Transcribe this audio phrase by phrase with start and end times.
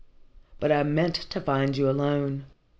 [0.59, 2.47] But I meant to find you alone.